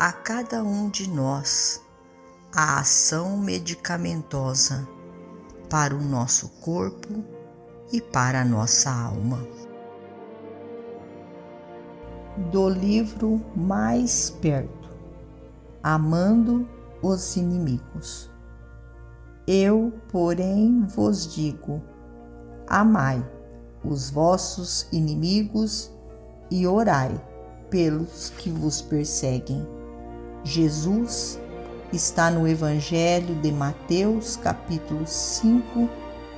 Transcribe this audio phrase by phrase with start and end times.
[0.00, 1.84] a cada um de nós
[2.56, 4.88] a ação medicamentosa
[5.68, 7.22] para o nosso corpo
[7.92, 9.46] e para a nossa alma.
[12.50, 14.88] Do livro Mais Perto
[15.82, 16.66] Amando
[17.02, 18.30] os Inimigos.
[19.46, 21.82] Eu, porém, vos digo:
[22.66, 23.22] amai
[23.84, 25.92] os vossos inimigos
[26.50, 27.22] e orai
[27.68, 29.79] pelos que vos perseguem
[30.44, 31.38] Jesus
[31.92, 35.88] está no Evangelho de Mateus, capítulo 5,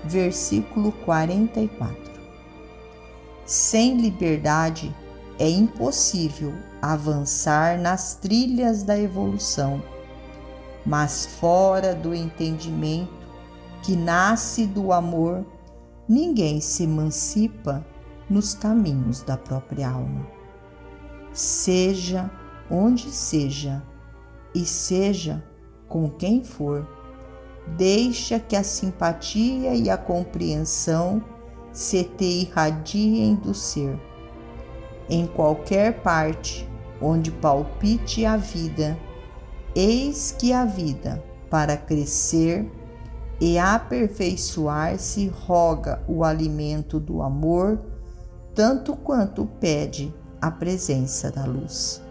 [0.05, 2.13] versículo 44.
[3.45, 4.95] Sem liberdade
[5.39, 9.83] é impossível avançar nas trilhas da evolução,
[10.85, 13.23] mas fora do entendimento
[13.83, 15.45] que nasce do amor,
[16.09, 17.85] ninguém se emancipa
[18.29, 20.27] nos caminhos da própria alma.
[21.33, 22.31] Seja
[22.71, 23.83] onde seja,
[24.55, 25.43] e seja
[25.89, 26.87] com quem for,
[27.77, 31.23] deixa que a simpatia e a compreensão
[31.73, 33.99] se te irradiem do ser.
[35.09, 36.69] Em qualquer parte
[37.01, 38.99] onde palpite a vida,
[39.75, 42.71] eis que a vida, para crescer
[43.41, 47.81] e aperfeiçoar-se, roga o alimento do amor,
[48.55, 52.02] tanto quanto pede a presença da luz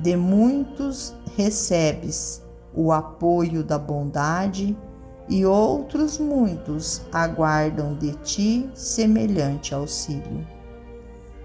[0.00, 2.42] de muitos recebes
[2.74, 4.76] o apoio da bondade
[5.28, 10.46] e outros muitos aguardam de ti semelhante auxílio.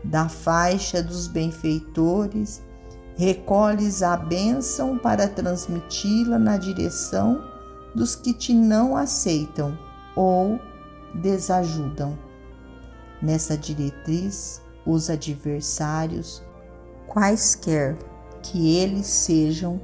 [0.04, 2.64] Da faixa dos benfeitores,
[3.18, 7.44] recolhes a bênção para transmiti-la na direção
[7.94, 9.78] dos que te não aceitam
[10.16, 10.60] ou
[11.14, 12.18] desajudam.
[13.22, 16.44] Nessa diretriz, os adversários,
[17.08, 17.98] quaisquer
[18.46, 19.82] que eles sejam,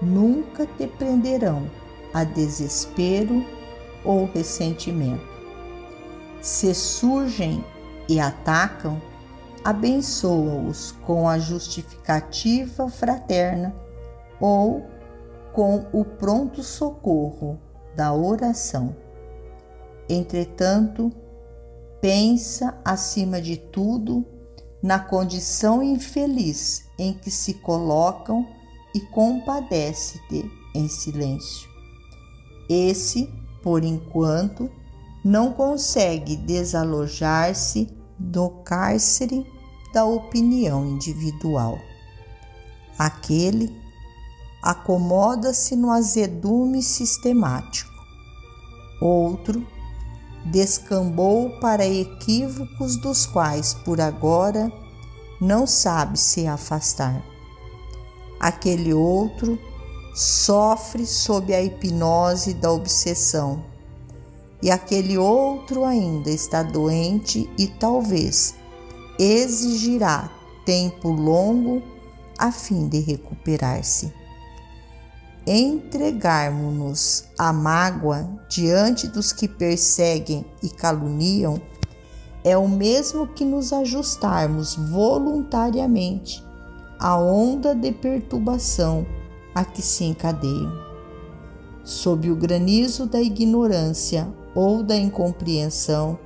[0.00, 1.70] nunca te prenderão
[2.12, 3.44] a desespero
[4.04, 5.26] ou ressentimento.
[6.40, 7.64] Se surgem
[8.06, 9.00] e atacam,
[9.64, 13.74] abençoa-os com a justificativa fraterna
[14.38, 14.84] ou
[15.52, 17.58] com o pronto socorro
[17.96, 18.94] da oração.
[20.08, 21.10] Entretanto,
[22.00, 24.26] pensa acima de tudo
[24.84, 28.46] na condição infeliz em que se colocam
[28.94, 31.70] e compadece-te em silêncio.
[32.68, 34.70] Esse, por enquanto,
[35.24, 39.46] não consegue desalojar-se do cárcere
[39.94, 41.78] da opinião individual.
[42.98, 43.74] Aquele
[44.62, 47.90] acomoda-se no azedume sistemático.
[49.00, 49.66] Outro
[50.44, 54.70] descambou para equívocos dos quais por agora
[55.40, 57.24] não sabe se afastar.
[58.38, 59.58] Aquele outro
[60.14, 63.64] sofre sob a hipnose da obsessão,
[64.62, 68.54] e aquele outro ainda está doente e talvez
[69.18, 70.30] exigirá
[70.64, 71.82] tempo longo
[72.38, 74.23] a fim de recuperar-se
[75.46, 81.60] entregarmos-nos à mágoa diante dos que perseguem e caluniam,
[82.42, 86.44] é o mesmo que nos ajustarmos voluntariamente
[86.98, 89.06] à onda de perturbação
[89.54, 90.72] a que se encadeiam.
[91.82, 96.18] Sob o granizo da ignorância ou da incompreensão,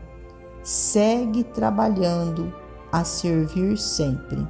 [0.62, 2.52] segue trabalhando
[2.92, 4.46] a servir sempre.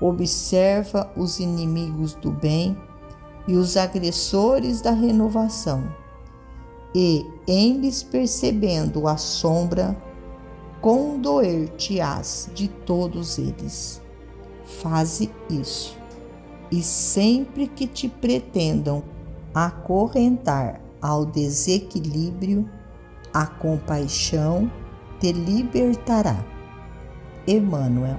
[0.00, 2.76] Observa os inimigos do bem
[3.46, 5.84] e os agressores da renovação,
[6.94, 9.96] e, em lhes percebendo a sombra,
[10.80, 14.00] condoer-te-ás de todos eles.
[14.64, 15.96] Faze isso.
[16.72, 19.04] e sempre que te pretendam
[19.54, 22.66] acorrentar ao desequilíbrio,
[23.32, 24.72] a compaixão
[25.20, 26.42] te libertará.
[27.46, 28.18] Emmanuel.